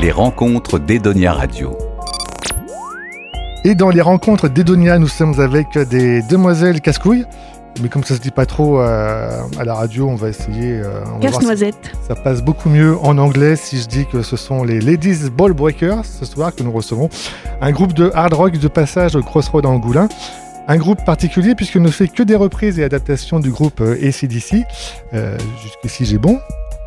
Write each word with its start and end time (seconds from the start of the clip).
Les 0.00 0.10
rencontres 0.12 0.78
d'Edonia 0.78 1.32
Radio. 1.32 1.76
Et 3.64 3.74
dans 3.74 3.90
les 3.90 4.00
rencontres 4.00 4.48
d'Edonia, 4.48 4.98
nous 4.98 5.08
sommes 5.08 5.38
avec 5.40 5.76
des 5.76 6.22
demoiselles 6.22 6.80
casse-couilles. 6.80 7.26
Mais 7.82 7.88
comme 7.88 8.02
ça 8.02 8.14
se 8.16 8.20
dit 8.20 8.30
pas 8.32 8.46
trop 8.46 8.80
euh, 8.80 9.30
à 9.58 9.64
la 9.64 9.74
radio, 9.74 10.08
on 10.08 10.16
va 10.16 10.28
essayer. 10.30 10.72
euh, 10.80 11.04
on 11.14 11.18
va 11.18 11.28
si 11.28 11.32
Casse-noisette. 11.32 11.92
ça 12.08 12.16
passe 12.16 12.42
beaucoup 12.42 12.68
mieux 12.68 12.96
en 13.02 13.18
anglais 13.18 13.54
si 13.54 13.78
je 13.80 13.86
dis 13.86 14.04
que 14.06 14.22
ce 14.22 14.36
sont 14.36 14.64
les 14.64 14.80
Ladies 14.80 15.30
Ball 15.30 15.52
Breakers 15.52 16.04
ce 16.04 16.24
soir 16.24 16.54
que 16.54 16.62
nous 16.64 16.72
recevons. 16.72 17.08
Un 17.60 17.70
groupe 17.70 17.92
de 17.92 18.10
hard 18.14 18.32
rock 18.34 18.58
de 18.58 18.68
passage 18.68 19.14
au 19.14 19.22
Crossroad 19.22 19.64
à 19.64 19.68
Angoulin. 19.68 20.08
Un 20.66 20.76
groupe 20.76 21.04
particulier 21.04 21.54
puisqu'il 21.54 21.82
ne 21.82 21.90
fait 21.90 22.08
que 22.08 22.22
des 22.22 22.34
reprises 22.36 22.78
et 22.80 22.84
adaptations 22.84 23.38
du 23.38 23.50
groupe 23.50 23.80
euh, 23.80 23.94
ACDC. 23.94 24.64
Euh, 25.14 25.36
Jusqu'ici 25.62 26.04
j'ai 26.04 26.18
bon. 26.18 26.40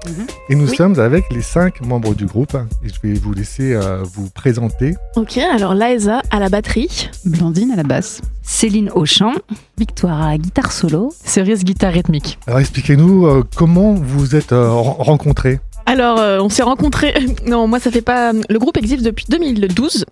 Mhm. 0.07 0.25
Et 0.49 0.55
nous 0.55 0.69
Oui. 0.69 0.75
sommes 0.75 0.99
avec 0.99 1.25
les 1.31 1.41
cinq 1.41 1.81
membres 1.81 2.13
du 2.15 2.25
groupe. 2.25 2.55
Et 2.83 2.89
je 2.89 3.07
vais 3.07 3.13
vous 3.19 3.33
laisser 3.33 3.73
euh, 3.73 4.03
vous 4.03 4.29
présenter. 4.29 4.95
Ok, 5.15 5.37
alors 5.37 5.73
Laïsa 5.75 6.21
à 6.31 6.39
la 6.39 6.49
batterie. 6.49 7.09
Blandine 7.25 7.71
à 7.71 7.75
la 7.75 7.83
basse. 7.83 8.21
Céline 8.41 8.89
Auchan, 8.95 9.33
Victoire 9.77 10.21
à 10.21 10.31
la 10.31 10.37
guitare 10.37 10.71
solo. 10.71 11.13
Cerise 11.23 11.63
guitare 11.63 11.93
rythmique. 11.93 12.39
Alors 12.47 12.59
expliquez-nous 12.59 13.25
euh, 13.27 13.43
comment 13.55 13.93
vous 13.93 14.35
êtes 14.35 14.51
euh, 14.53 14.69
ren- 14.71 14.95
rencontrés? 14.99 15.59
Alors, 15.87 16.19
euh, 16.19 16.39
on 16.39 16.49
s'est 16.49 16.61
rencontrés. 16.63 17.13
non, 17.47 17.67
moi, 17.67 17.79
ça 17.79 17.89
fait 17.91 18.01
pas. 18.03 18.31
Le 18.33 18.59
groupe 18.59 18.77
existe 18.77 19.03
depuis 19.03 19.25
2012. 19.29 20.05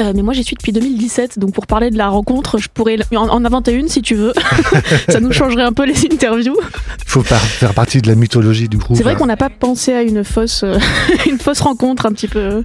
Euh, 0.00 0.12
mais 0.14 0.22
moi 0.22 0.34
j'y 0.34 0.44
suis 0.44 0.56
depuis 0.56 0.72
2017, 0.72 1.38
donc 1.38 1.52
pour 1.54 1.66
parler 1.66 1.90
de 1.90 1.96
la 1.98 2.08
rencontre, 2.08 2.58
je 2.58 2.68
pourrais 2.68 2.96
en, 3.14 3.28
en 3.28 3.44
inventer 3.44 3.72
une 3.72 3.88
si 3.88 4.02
tu 4.02 4.14
veux. 4.14 4.32
ça 5.08 5.20
nous 5.20 5.32
changerait 5.32 5.62
un 5.64 5.72
peu 5.72 5.84
les 5.86 6.04
interviews. 6.12 6.56
Il 6.60 7.10
faut 7.10 7.22
par- 7.22 7.40
faire 7.40 7.74
partie 7.74 8.00
de 8.02 8.08
la 8.08 8.14
mythologie 8.14 8.68
du 8.68 8.76
groupe. 8.76 8.96
C'est 8.96 9.02
vrai 9.02 9.14
qu'on 9.16 9.26
n'a 9.26 9.36
pas 9.36 9.50
pensé 9.50 9.92
à 9.92 10.02
une 10.02 10.24
fausse, 10.24 10.62
euh, 10.64 10.78
une 11.30 11.38
fausse 11.38 11.60
rencontre 11.60 12.06
un 12.06 12.12
petit 12.12 12.28
peu. 12.28 12.64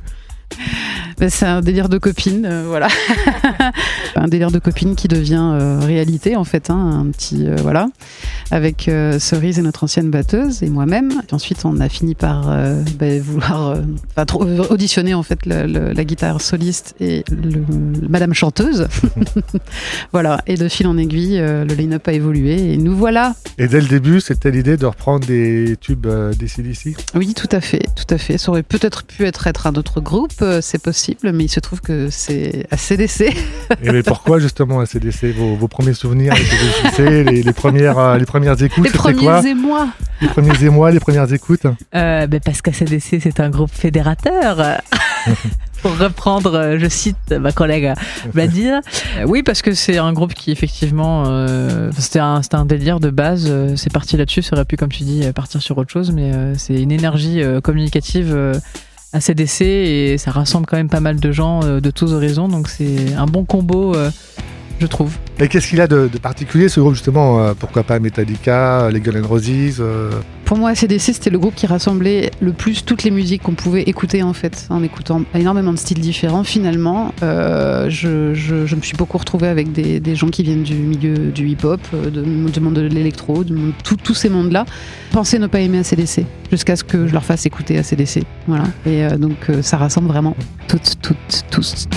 Bah, 1.22 1.30
c'est 1.30 1.45
un 1.45 1.61
délire 1.61 1.88
de 1.88 2.00
copine, 2.00 2.47
euh, 2.50 2.64
voilà. 2.66 2.88
un 4.16 4.27
délire 4.27 4.50
de 4.50 4.58
copine 4.58 4.95
qui 4.95 5.08
devient 5.08 5.52
euh, 5.53 5.78
réalité 5.80 6.36
en 6.36 6.44
fait, 6.44 6.72
hein, 6.72 7.03
un 7.05 7.11
petit 7.11 7.45
euh, 7.45 7.58
voilà, 7.61 7.89
avec 8.50 8.89
Cerise 9.19 9.59
et 9.59 9.61
notre 9.61 9.83
ancienne 9.83 10.09
batteuse 10.09 10.63
et 10.63 10.69
moi-même. 10.69 11.11
Et 11.30 11.33
ensuite, 11.36 11.63
on 11.63 11.80
a 11.80 11.89
fini 11.89 12.16
par 12.16 12.52
bah, 13.00 13.19
vouloir, 13.19 13.78
auditionner 14.72 15.13
en 15.13 15.22
fait 15.22 15.45
la 15.45 16.03
guitare 16.03 16.41
soliste 16.41 16.95
et 17.00 17.23
le, 17.30 17.61
Madame 18.09 18.33
chanteuse. 18.33 18.88
voilà. 20.11 20.41
Et 20.47 20.56
de 20.56 20.67
fil 20.67 20.88
en 20.88 20.97
aiguille, 20.97 21.38
le 21.38 21.73
line-up 21.75 22.08
a 22.08 22.13
évolué 22.13 22.73
et 22.73 22.78
nous 22.78 22.95
voilà. 22.95 23.35
Et 23.59 23.67
dès 23.67 23.80
le 23.80 23.88
début, 23.88 24.22
c'était 24.22 24.50
l'idée 24.50 24.75
de 24.75 24.88
reprendre 24.88 25.28
des 25.28 25.78
tubes 25.80 26.08
des 26.08 26.47
CDC. 26.47 26.95
Oui, 27.13 27.35
tout 27.35 27.50
à 27.52 27.61
fait, 27.61 27.85
tout 27.95 28.11
à 28.13 28.17
fait. 28.17 28.39
Ça 28.39 28.50
aurait 28.50 28.63
peut-être 28.63 29.03
pu 29.03 29.25
être, 29.25 29.45
être 29.47 29.67
un 29.67 29.75
autre 29.75 30.02
groupe, 30.02 30.44
c'est 30.61 30.81
possible, 30.81 31.11
mais 31.23 31.45
il 31.45 31.50
se 31.50 31.59
trouve 31.59 31.81
que 31.81 32.09
c'est 32.09 32.66
ACDC. 32.72 33.22
Et 33.84 33.92
mais 33.92 34.04
pourquoi 34.04 34.40
justement 34.40 34.80
ACDC 34.80 35.34
vos, 35.36 35.56
vos 35.56 35.68
premiers 35.68 35.94
souvenirs 35.94 36.34
avec 36.34 36.48
ACDC, 36.48 37.00
les, 37.31 37.44
les 37.44 37.53
premières, 37.53 37.98
euh, 38.00 38.18
les 38.18 38.26
premières 38.26 38.62
écoutes, 38.62 38.84
Les 38.84 38.90
premiers 38.92 39.23
quoi 39.23 39.48
émois. 39.48 39.88
Les 40.22 40.28
premiers 40.28 40.64
émois, 40.64 40.92
les 40.92 41.00
premières 41.00 41.31
écoutes 41.34 41.66
Euh, 41.95 42.28
ben 42.28 42.40
parce 42.44 42.62
qu'ACDC, 42.62 43.20
c'est 43.22 43.40
un 43.40 43.50
groupe 43.50 43.72
fédérateur. 43.73 44.81
Pour 45.81 45.98
reprendre, 45.98 46.53
euh, 46.56 46.78
je 46.80 46.88
cite 46.88 47.31
ma 47.31 47.52
collègue 47.52 47.94
Bladine. 48.36 48.81
Euh, 49.18 49.23
oui, 49.28 49.42
parce 49.42 49.64
que 49.64 49.73
c'est 49.73 49.98
un 49.98 50.14
groupe 50.14 50.36
qui, 50.36 50.52
effectivement, 50.52 51.23
euh, 51.25 51.90
c'était 51.98 52.20
un, 52.20 52.44
c'était 52.44 52.56
un 52.56 52.66
délire 52.66 53.00
de 53.00 53.09
base. 53.09 53.48
euh, 53.50 53.75
C'est 53.75 53.92
parti 53.92 54.16
là-dessus. 54.16 54.44
Ça 54.44 54.56
aurait 54.56 54.66
pu, 54.66 54.78
comme 54.78 54.92
tu 54.92 55.02
dis, 55.03 55.23
partir 55.34 55.59
sur 55.59 55.75
autre 55.80 55.90
chose. 55.92 56.12
Mais 56.12 56.34
euh, 56.34 56.53
c'est 56.56 56.80
une 56.80 56.92
énergie 56.92 57.42
euh, 57.42 57.62
communicative 57.62 58.31
euh, 58.31 58.53
ACDC 59.14 59.62
et 59.62 60.17
ça 60.17 60.31
rassemble 60.31 60.66
quand 60.66 60.78
même 60.78 60.90
pas 60.90 61.00
mal 61.00 61.20
de 61.20 61.31
gens 61.31 61.64
euh, 61.64 61.80
de 61.80 61.92
tous 61.92 62.14
horizons. 62.14 62.48
Donc 62.48 62.67
c'est 62.67 63.13
un 63.13 63.25
bon 63.25 63.46
combo, 63.46 63.96
euh, 63.96 64.12
je 64.81 64.88
trouve. 64.88 65.14
Et 65.40 65.47
qu'est-ce 65.47 65.68
qu'il 65.68 65.80
a 65.80 65.88
de, 65.88 66.09
de 66.12 66.18
particulier 66.18 66.68
ce 66.68 66.80
groupe 66.80 66.94
justement 66.96 67.40
euh, 67.40 67.53
Pourquoi 67.58 67.84
pas 67.84 68.00
Metallica, 68.00 68.90
les 68.92 69.00
Guns 69.00 69.14
N' 69.16 69.25
Roses 69.25 69.78
euh, 69.80 70.09
Pour 70.46 70.58
moi, 70.58 70.72
ACDC, 70.72 71.00
c'était 71.00 71.30
le 71.30 71.40
groupe 71.40 71.56
qui 71.56 71.68
rassemblait 71.68 72.31
le 72.42 72.52
plus 72.52 72.84
toutes 72.84 73.03
les 73.03 73.12
musiques 73.12 73.44
qu'on 73.44 73.53
pouvait 73.53 73.84
écouter, 73.84 74.24
en 74.24 74.34
fait, 74.34 74.66
en 74.70 74.84
écoutant 74.84 75.22
énormément 75.36 75.72
de 75.72 75.78
styles 75.78 76.00
différents. 76.00 76.44
Finalement, 76.44 77.14
euh, 77.24 77.90
je, 77.90 78.34
je- 78.34 78.66
je 78.66 78.75
me 78.75 78.81
suis 78.81 78.97
beaucoup 78.97 79.18
retrouvée 79.18 79.47
avec 79.47 79.72
des, 79.72 80.00
des 80.00 80.16
gens 80.16 80.30
qui 80.30 80.44
viennent 80.44 80.64
du 80.64 80.74
milieu 80.75 81.16
du 81.31 81.47
hip-hop, 81.47 81.80
euh, 81.94 82.09
de- 82.09 82.50
du 82.50 82.59
monde 82.59 82.74
de 82.75 82.81
l'électro, 82.81 83.44
tout- 83.84 83.96
tous 83.97 84.14
ces 84.16 84.30
mondes-là. 84.30 84.66
Pensez 85.12 85.38
ne 85.40 85.47
pas 85.47 85.59
aimer 85.59 85.80
ACDC, 85.80 86.25
jusqu'à 86.52 86.75
ce 86.75 86.84
que 86.84 87.08
je 87.08 87.14
leur 87.14 87.24
fasse 87.24 87.46
écouter 87.46 87.78
ACDC. 87.78 88.24
Voilà. 88.47 88.64
Et 88.86 89.03
euh, 89.06 89.18
donc, 89.18 89.38
euh, 89.50 89.62
ça 89.62 89.78
rassemble 89.78 90.08
vraiment 90.08 90.36
toutes, 90.68 90.96
toutes, 91.02 91.44
tous. 91.52 91.88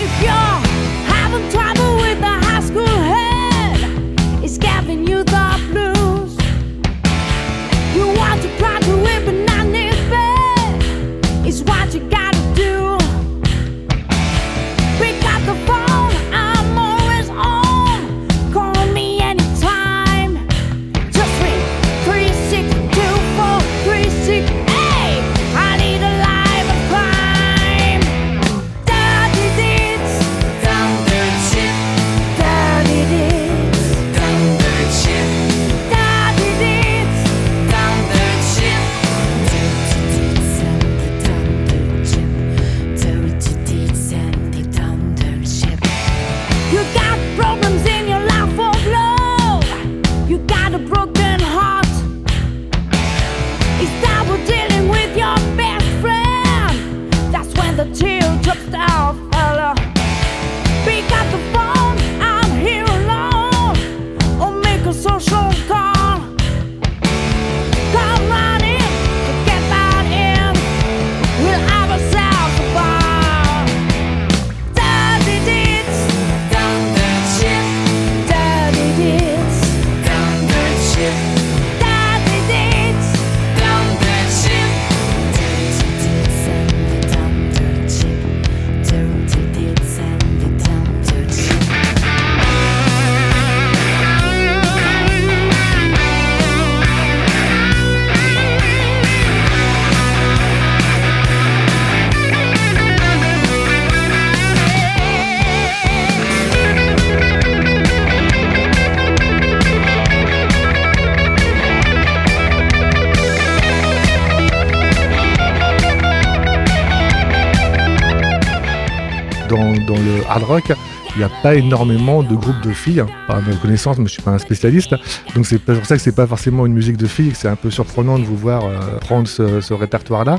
Hard 120.35 120.45
rock, 120.45 120.73
il 121.15 121.19
n'y 121.19 121.25
a 121.25 121.31
pas 121.43 121.55
énormément 121.55 122.23
de 122.23 122.35
groupes 122.35 122.61
de 122.63 122.73
filles, 122.73 123.01
hein. 123.01 123.07
par 123.29 123.41
mes 123.43 123.55
connaissances, 123.57 123.99
mais 123.99 124.07
je 124.07 124.13
suis 124.13 124.23
pas 124.23 124.33
un 124.33 124.39
spécialiste. 124.39 124.95
Donc 125.35 125.47
c'est 125.47 125.59
pour 125.59 125.85
ça 125.87 125.97
que 125.97 126.03
c'est 126.03 126.15
pas 126.15 126.27
forcément 126.27 126.67
une 126.67 126.73
musique 126.73 126.97
de 126.97 127.07
filles, 127.07 127.33
c'est 127.35 127.49
un 127.49 127.57
peu 127.57 127.71
surprenant 127.71 128.19
de 128.19 128.25
vous 128.25 128.37
voir 128.37 128.65
euh, 128.65 128.99
prendre 129.01 129.29
ce, 129.29 129.61
ce 129.61 129.73
répertoire-là. 129.75 130.39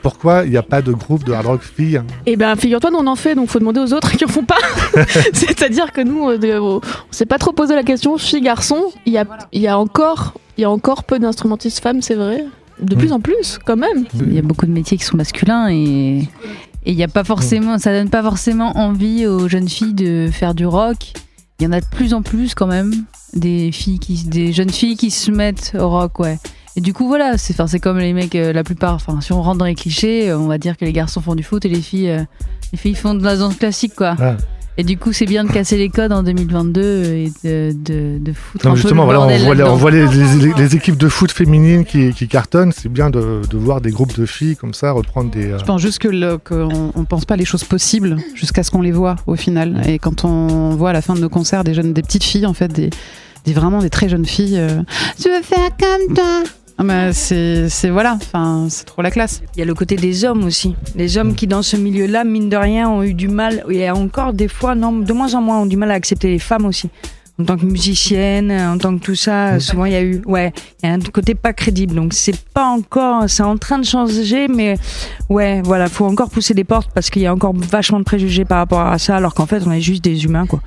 Pourquoi 0.00 0.44
il 0.44 0.50
n'y 0.50 0.56
a 0.56 0.62
pas 0.62 0.82
de 0.82 0.92
groupe 0.92 1.24
de 1.24 1.32
hard 1.32 1.46
rock 1.46 1.62
filles 1.62 2.02
Eh 2.26 2.36
ben, 2.36 2.54
figure-toi, 2.56 2.90
nous 2.90 2.98
on 2.98 3.06
en 3.06 3.16
fait, 3.16 3.34
donc 3.34 3.48
faut 3.48 3.58
demander 3.58 3.80
aux 3.80 3.92
autres 3.92 4.12
qui 4.12 4.24
en 4.24 4.28
font 4.28 4.44
pas. 4.44 4.58
C'est-à-dire 5.32 5.92
que 5.92 6.00
nous, 6.00 6.28
euh, 6.28 6.60
on 6.60 6.80
s'est 7.10 7.26
pas 7.26 7.38
trop 7.38 7.52
posé 7.52 7.74
la 7.74 7.82
question, 7.82 8.18
filles, 8.18 8.42
garçons. 8.42 8.92
Il 9.06 9.12
y 9.12 9.18
a, 9.18 9.24
il 9.52 9.60
y 9.60 9.68
a 9.68 9.78
encore, 9.78 10.34
il 10.56 10.62
y 10.62 10.64
a 10.64 10.70
encore 10.70 11.04
peu 11.04 11.18
d'instrumentistes 11.18 11.80
femmes, 11.80 12.02
c'est 12.02 12.14
vrai. 12.14 12.44
De 12.80 12.96
plus 12.96 13.12
en 13.12 13.20
plus, 13.20 13.58
quand 13.64 13.76
même. 13.76 14.06
Il 14.14 14.34
y 14.34 14.38
a 14.38 14.42
beaucoup 14.42 14.66
de 14.66 14.72
métiers 14.72 14.96
qui 14.98 15.04
sont 15.04 15.16
masculins 15.16 15.68
et, 15.70 16.28
Et 16.84 16.92
il 16.92 16.98
y 16.98 17.02
a 17.02 17.08
pas 17.08 17.24
forcément, 17.24 17.78
ça 17.78 17.92
donne 17.92 18.10
pas 18.10 18.22
forcément 18.22 18.76
envie 18.76 19.26
aux 19.26 19.48
jeunes 19.48 19.68
filles 19.68 19.94
de 19.94 20.28
faire 20.32 20.54
du 20.54 20.66
rock. 20.66 21.12
Il 21.60 21.64
y 21.64 21.66
en 21.66 21.72
a 21.72 21.80
de 21.80 21.86
plus 21.86 22.12
en 22.12 22.22
plus 22.22 22.54
quand 22.54 22.66
même 22.66 22.92
des 23.34 23.70
filles 23.72 23.98
qui, 23.98 24.24
des 24.24 24.52
jeunes 24.52 24.70
filles 24.70 24.96
qui 24.96 25.10
se 25.10 25.30
mettent 25.30 25.76
au 25.78 25.88
rock, 25.88 26.18
ouais. 26.18 26.38
Et 26.74 26.80
du 26.80 26.92
coup 26.92 27.06
voilà, 27.06 27.36
c'est, 27.38 27.60
enfin, 27.60 27.78
comme 27.78 27.98
les 27.98 28.12
mecs, 28.12 28.34
euh, 28.34 28.52
la 28.52 28.64
plupart. 28.64 28.94
Enfin, 28.94 29.20
si 29.20 29.32
on 29.32 29.42
rentre 29.42 29.58
dans 29.58 29.66
les 29.66 29.74
clichés, 29.74 30.30
euh, 30.30 30.38
on 30.38 30.46
va 30.46 30.58
dire 30.58 30.76
que 30.76 30.84
les 30.84 30.92
garçons 30.92 31.20
font 31.20 31.34
du 31.34 31.42
foot 31.42 31.64
et 31.64 31.68
les 31.68 31.82
filles, 31.82 32.10
euh, 32.10 32.24
les 32.72 32.78
filles 32.78 32.94
font 32.94 33.14
de 33.14 33.22
la 33.22 33.36
danse 33.36 33.56
classique, 33.56 33.94
quoi. 33.94 34.16
Ah. 34.18 34.36
Et 34.78 34.84
du 34.84 34.96
coup, 34.96 35.12
c'est 35.12 35.26
bien 35.26 35.44
de 35.44 35.52
casser 35.52 35.76
les 35.76 35.90
codes 35.90 36.12
en 36.12 36.22
2022 36.22 36.80
et 37.04 37.32
de, 37.44 37.72
de, 37.72 38.18
de 38.18 38.32
foutre 38.32 38.64
Non, 38.64 38.70
un 38.70 38.74
mais 38.74 38.80
peu 38.80 38.80
justement, 38.88 39.02
le 39.02 39.16
voilà, 39.16 39.20
on 39.20 39.38
voit, 39.44 39.54
les- 39.54 39.62
on 39.64 39.76
voit 39.76 39.90
les, 39.90 40.06
les- 40.06 40.52
les 40.56 40.76
équipes 40.76 40.96
de 40.96 41.08
foot 41.10 41.30
féminines 41.30 41.84
qui, 41.84 42.12
qui 42.14 42.26
cartonnent. 42.26 42.72
C'est 42.72 42.88
bien 42.88 43.10
de, 43.10 43.42
de 43.50 43.56
voir 43.58 43.82
des 43.82 43.90
groupes 43.90 44.16
de 44.18 44.24
filles 44.24 44.56
comme 44.56 44.72
ça 44.72 44.90
reprendre 44.92 45.30
des. 45.30 45.50
euh, 45.50 45.58
Je 45.58 45.64
pense 45.64 45.80
juste 45.82 45.98
que 45.98 46.36
qu'on 46.36 46.90
on 46.94 47.04
pense 47.04 47.26
pas 47.26 47.36
les 47.36 47.44
choses 47.44 47.64
possibles 47.64 48.16
jusqu'à 48.34 48.62
ce 48.62 48.70
qu'on 48.70 48.80
les 48.82 48.92
voit 48.92 49.16
au 49.26 49.36
final. 49.36 49.82
Et 49.86 49.98
quand 49.98 50.24
on 50.24 50.70
voit 50.70 50.90
à 50.90 50.92
la 50.94 51.02
fin 51.02 51.14
de 51.14 51.20
nos 51.20 51.28
concerts 51.28 51.64
des 51.64 51.74
jeunes, 51.74 51.92
des 51.92 52.02
petites 52.02 52.24
filles 52.24 52.46
en 52.46 52.54
fait, 52.54 52.68
des, 52.72 52.88
des 53.44 53.52
vraiment 53.52 53.80
des 53.80 53.90
très 53.90 54.08
jeunes 54.08 54.24
filles. 54.26 54.56
euh, 54.58 54.80
je 55.22 55.28
veux 55.28 55.42
faire 55.42 55.68
comme 55.78 56.14
toi. 56.14 56.42
Ah 56.78 56.84
bah, 56.84 57.12
c'est 57.12 57.68
c'est- 57.68 57.90
voilà, 57.90 58.14
enfin 58.14 58.66
c'est 58.70 58.84
trop 58.84 59.02
la 59.02 59.10
classe. 59.10 59.42
Il 59.54 59.60
y 59.60 59.62
a 59.62 59.66
le 59.66 59.74
côté 59.74 59.96
des 59.96 60.24
hommes 60.24 60.44
aussi. 60.44 60.74
Les 60.96 61.18
hommes 61.18 61.34
qui, 61.34 61.46
dans 61.46 61.62
ce 61.62 61.76
milieu-là, 61.76 62.24
mine 62.24 62.48
de 62.48 62.56
rien, 62.56 62.88
ont 62.88 63.02
eu 63.02 63.14
du 63.14 63.28
mal, 63.28 63.64
et 63.70 63.90
encore 63.90 64.32
des 64.32 64.48
fois, 64.48 64.74
non, 64.74 64.92
de 64.92 65.12
moins 65.12 65.34
en 65.34 65.42
moins, 65.42 65.60
ont 65.60 65.66
du 65.66 65.76
mal 65.76 65.90
à 65.90 65.94
accepter 65.94 66.28
les 66.28 66.38
femmes 66.38 66.64
aussi. 66.64 66.88
En 67.38 67.44
tant 67.44 67.56
que 67.56 67.64
musicienne, 67.64 68.52
en 68.52 68.76
tant 68.78 68.96
que 68.96 69.02
tout 69.02 69.14
ça, 69.14 69.58
souvent 69.58 69.86
il 69.86 69.92
y 69.92 69.96
a 69.96 70.02
eu, 70.02 70.22
ouais, 70.26 70.52
il 70.82 70.88
y 70.88 70.92
a 70.92 70.94
un 70.94 71.00
côté 71.00 71.34
pas 71.34 71.52
crédible. 71.54 71.94
Donc 71.94 72.12
c'est 72.12 72.36
pas 72.52 72.66
encore, 72.66 73.24
c'est 73.28 73.42
en 73.42 73.56
train 73.56 73.78
de 73.78 73.84
changer, 73.86 74.48
mais 74.48 74.76
ouais, 75.30 75.62
voilà, 75.64 75.88
faut 75.88 76.04
encore 76.06 76.28
pousser 76.30 76.52
des 76.54 76.64
portes 76.64 76.90
parce 76.94 77.08
qu'il 77.10 77.22
y 77.22 77.26
a 77.26 77.32
encore 77.32 77.54
vachement 77.56 77.98
de 77.98 78.04
préjugés 78.04 78.44
par 78.44 78.58
rapport 78.58 78.80
à 78.80 78.98
ça, 78.98 79.16
alors 79.16 79.34
qu'en 79.34 79.46
fait 79.46 79.62
on 79.66 79.72
est 79.72 79.80
juste 79.80 80.04
des 80.04 80.24
humains, 80.24 80.46
quoi. 80.46 80.60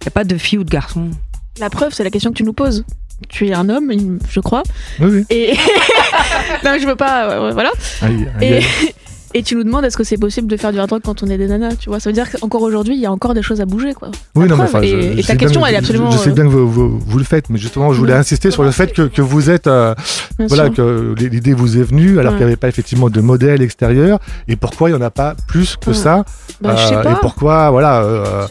Il 0.00 0.04
n'y 0.04 0.08
a 0.08 0.10
pas 0.10 0.24
de 0.24 0.36
filles 0.36 0.58
ou 0.58 0.64
de 0.64 0.70
garçons. 0.70 1.08
La 1.60 1.70
preuve, 1.70 1.92
c'est 1.94 2.04
la 2.04 2.10
question 2.10 2.30
que 2.30 2.36
tu 2.36 2.44
nous 2.44 2.52
poses. 2.52 2.84
Tu 3.28 3.48
es 3.48 3.54
un 3.54 3.68
homme, 3.68 3.92
je 4.30 4.40
crois. 4.40 4.62
Oui, 5.00 5.08
oui. 5.10 5.24
Et. 5.30 5.52
non, 6.64 6.72
je 6.80 6.86
veux 6.86 6.96
pas. 6.96 7.30
euh, 7.30 7.50
voilà. 7.52 7.70
Et, 9.34 9.42
tu 9.42 9.56
nous 9.56 9.62
demandes 9.62 9.84
est-ce 9.84 9.96
que 9.98 10.04
c'est 10.04 10.16
possible 10.16 10.48
de 10.48 10.56
faire 10.56 10.72
du 10.72 10.78
hard 10.78 10.90
rock 10.90 11.02
quand 11.04 11.22
on 11.22 11.26
est 11.28 11.36
des 11.36 11.48
nanas, 11.48 11.76
tu 11.78 11.90
vois? 11.90 12.00
Ça 12.00 12.08
veut 12.08 12.14
dire 12.14 12.30
qu'encore 12.30 12.62
aujourd'hui, 12.62 12.94
il 12.94 13.00
y 13.00 13.04
a 13.04 13.12
encore 13.12 13.34
des 13.34 13.42
choses 13.42 13.60
à 13.60 13.66
bouger, 13.66 13.92
quoi. 13.92 14.10
Oui, 14.34 14.48
non, 14.48 14.56
mais 14.56 14.62
enfin, 14.62 14.80
je- 14.80 14.86
et, 14.86 15.12
je 15.12 15.18
et 15.18 15.22
ta 15.22 15.36
question, 15.36 15.60
bien- 15.60 15.68
elle 15.68 15.74
est 15.74 15.78
absolument. 15.78 16.10
Je, 16.10 16.16
sais 16.16 16.30
euh, 16.30 16.32
bien 16.32 16.44
que 16.44 16.48
vous, 16.48 16.66
vous- 16.70 16.98
vous 16.98 17.18
le 17.18 17.24
faites, 17.24 17.50
mais 17.50 17.58
justement, 17.58 17.92
je 17.92 17.98
voulais 17.98 18.14
Oui. 18.14 18.18
insister 18.18 18.50
sur 18.50 18.62
le 18.62 18.70
fait 18.70 18.90
que, 18.94 19.02
que 19.02 19.20
vous 19.20 19.50
êtes. 19.50 19.66
euh, 19.66 19.94
voilà, 20.38 20.64
sûr. 20.66 20.74
que 20.76 21.14
l'idée 21.18 21.52
vous 21.52 21.76
est 21.76 21.82
venue 21.82 22.18
alors 22.18 22.32
Ouais. 22.32 22.38
qu'il 22.38 22.46
n'y 22.46 22.52
avait 22.52 22.56
pas 22.56 22.68
effectivement 22.68 23.10
de 23.10 23.20
modèle 23.20 23.60
extérieur. 23.60 24.18
Et 24.48 24.56
pourquoi 24.56 24.88
il 24.88 24.94
n'y 24.94 24.98
en 24.98 25.04
a 25.04 25.10
pas 25.10 25.34
plus 25.46 25.76
que 25.76 25.90
Ouais. 25.90 25.94
ça 25.96 26.24
Bah, 26.62 26.74
je 26.76 26.86
sais 26.86 26.96
euh, 26.96 27.02
pas. 27.02 27.12
Et 27.12 27.16
pourquoi, 27.20 27.70
voilà. 27.70 28.00
euh, 28.02 28.46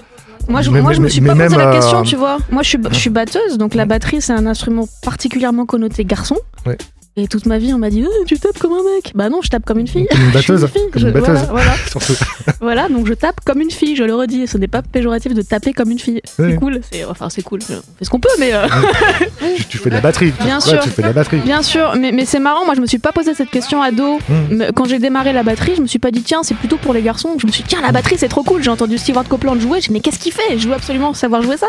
Moi, 0.47 0.61
je, 0.61 0.71
Mais- 0.71 0.81
moi, 0.81 0.93
je 0.93 1.01
me 1.01 1.09
suis 1.09 1.21
mais 1.21 1.29
pas 1.29 1.43
posé 1.43 1.57
la 1.57 1.69
euh, 1.69 1.73
question, 1.73 2.03
tu 2.03 2.15
vois. 2.15 2.37
Moi, 2.51 2.63
je 2.63 2.69
suis, 2.69 2.79
je 2.89 2.95
suis 2.97 3.09
batteuse, 3.09 3.57
donc 3.57 3.75
la 3.75 3.85
batterie, 3.85 4.21
c'est 4.21 4.33
un 4.33 4.45
instrument 4.45 4.87
particulièrement 5.03 5.65
connoté 5.65 6.05
garçon. 6.05 6.37
Ouais. 6.65 6.77
Et 7.19 7.27
toute 7.27 7.47
ma 7.47 7.57
vie, 7.57 7.73
on 7.73 7.79
m'a 7.79 7.89
dit 7.89 8.03
Euh, 8.03 8.23
Tu 8.27 8.37
tapes 8.37 8.59
comme 8.59 8.73
un 8.73 8.83
mec. 8.95 9.11
Bah 9.15 9.27
non, 9.29 9.39
je 9.41 9.49
tape 9.49 9.65
comme 9.65 9.79
une 9.79 9.87
fille. 9.87 10.05
Comme 10.11 10.21
une 10.21 10.31
batteuse, 10.33 10.67
fille. 10.67 10.81
comme 10.93 11.01
Je- 11.01 11.07
une 11.07 11.13
batteuse. 11.13 11.39
Voilà, 11.49 11.73
voilà. 11.91 12.55
Voilà, 12.61 12.89
donc 12.89 13.07
je 13.07 13.13
tape 13.13 13.39
comme 13.43 13.59
une 13.59 13.71
fille, 13.71 13.95
je 13.95 14.03
le 14.03 14.13
redis. 14.13 14.45
Ce 14.45 14.57
n'est 14.59 14.67
pas 14.67 14.83
péjoratif 14.83 15.33
de 15.33 15.41
taper 15.41 15.73
comme 15.73 15.89
une 15.89 15.97
fille. 15.97 16.21
Oui. 16.37 16.51
C'est 16.51 16.55
cool. 16.57 16.79
Enfin, 17.09 17.29
c'est 17.31 17.41
cool. 17.41 17.59
On 17.71 17.73
fait 17.97 18.05
ce 18.05 18.09
qu'on 18.11 18.19
peut, 18.19 18.29
mais. 18.39 18.51
euh, 18.53 18.67
tu, 19.57 19.65
tu 19.65 19.77
fais 19.79 19.89
de 19.89 19.95
la 19.95 20.01
batterie. 20.01 20.31
Bien 20.43 20.57
Ouais, 20.59 20.61
sûr. 20.61 20.79
Tu 20.81 20.89
fais 20.91 21.01
de 21.01 21.07
la 21.07 21.13
batterie. 21.13 21.37
Bien 21.39 21.63
sûr, 21.63 21.95
mais, 21.99 22.11
mais 22.11 22.25
c'est 22.25 22.39
marrant, 22.39 22.65
moi 22.65 22.75
je 22.75 22.81
me 22.81 22.85
suis 22.85 22.99
pas 22.99 23.11
posé 23.11 23.33
cette 23.33 23.49
question 23.49 23.81
ado. 23.81 24.17
Hmm. 24.29 24.33
Mais 24.51 24.69
Quand 24.75 24.85
j'ai 24.85 24.99
démarré 24.99 25.33
la 25.33 25.41
batterie, 25.41 25.73
je 25.75 25.81
me 25.81 25.87
suis 25.87 25.97
pas 25.99 26.11
dit 26.11 26.21
tiens, 26.21 26.41
c'est 26.43 26.55
plutôt 26.55 26.77
pour 26.77 26.93
les 26.93 27.01
garçons. 27.01 27.29
Je 27.39 27.47
me 27.47 27.51
suis 27.51 27.63
dit 27.63 27.69
tiens, 27.69 27.81
la 27.81 27.91
batterie 27.91 28.17
c'est 28.19 28.27
trop 28.29 28.43
cool. 28.43 28.61
J'ai 28.61 28.69
entendu 28.69 28.99
Stewart 28.99 29.27
Copeland 29.27 29.59
jouer, 29.59 29.79
j'ai 29.81 29.87
dit 29.87 29.93
mais 29.93 30.01
qu'est-ce 30.01 30.19
qu'il 30.19 30.33
fait? 30.33 30.59
Je 30.59 30.67
veux 30.67 30.75
absolument 30.75 31.15
savoir 31.15 31.41
jouer 31.41 31.57
ça. 31.57 31.67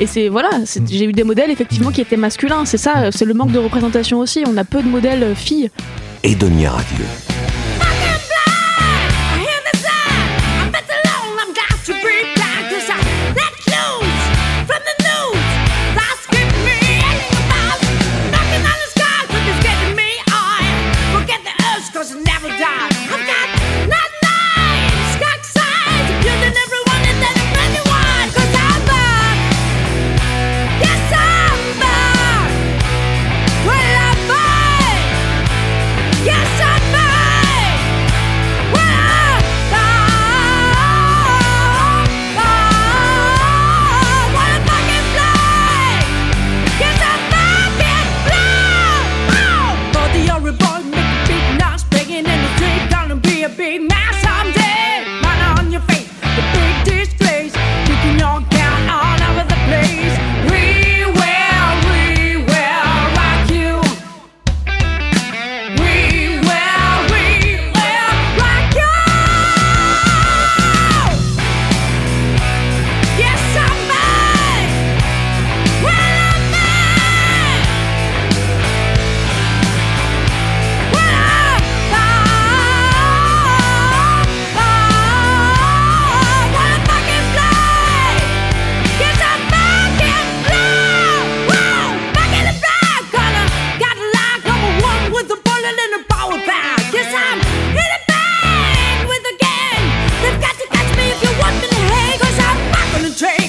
Et 0.00 0.06
c'est 0.06 0.28
voilà, 0.28 0.50
Hmm. 0.52 0.86
j'ai 0.90 1.06
eu 1.06 1.12
des 1.12 1.24
modèles 1.24 1.50
effectivement 1.50 1.90
qui 1.90 2.02
étaient 2.02 2.18
masculins. 2.18 2.64
C'est 2.66 2.76
ça, 2.76 3.10
c'est 3.10 3.24
le 3.24 3.32
manque 3.32 3.52
de 3.52 3.58
représentation 3.58 4.18
aussi. 4.18 4.44
On 4.46 4.56
a 4.58 4.64
peu 4.64 4.81
de 4.82 4.88
modèles 4.88 5.38
filles. 5.38 5.70
Edonia 6.22 6.70
Radio. 6.70 7.04
I 7.80 8.04
hear 8.04 8.22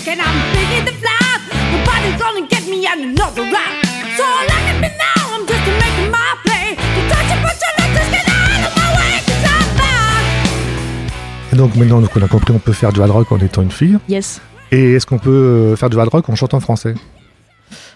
and 0.07 0.22
I'm 0.22 0.38
big 0.53 0.86
the 0.86 0.93
flat. 1.01 1.39
Nobody's 1.72 2.17
gonna 2.22 2.48
get 2.48 2.63
me 2.67 2.86
on 2.88 3.00
another 3.10 3.43
rap. 3.43 3.72
So 4.17 4.24
look 4.50 4.65
at 4.72 4.77
me 4.83 4.89
now. 5.00 5.22
I'm 5.33 5.45
just 5.48 5.65
making 5.83 6.12
my 6.12 6.29
play. 6.45 6.75
The 6.95 7.01
touch 7.12 7.31
of 7.33 7.39
but 7.43 7.55
you 7.63 7.69
just 7.95 8.12
get 8.12 8.25
out 8.27 8.63
of 8.67 8.74
my 8.79 8.88
way. 8.98 9.13
Cause 9.27 9.45
I'm 9.53 9.67
back. 9.79 11.53
Et 11.53 11.55
donc 11.55 11.75
maintenant 11.75 12.01
donc, 12.01 12.15
on 12.15 12.22
a 12.22 12.27
compris, 12.27 12.53
on 12.53 12.60
peut 12.60 12.74
faire 12.74 12.91
du 12.91 13.01
hard 13.01 13.12
rock 13.12 13.31
en 13.31 13.39
étant 13.39 13.62
une 13.62 13.72
fille. 13.72 13.98
Yes. 14.10 14.41
Et 14.72 14.93
est-ce 14.93 15.05
qu'on 15.05 15.19
peut 15.19 15.29
euh, 15.29 15.75
faire 15.75 15.89
du 15.89 15.98
hard 15.98 16.10
rock 16.10 16.27
en 16.29 16.36
chantant 16.36 16.60
français? 16.60 16.95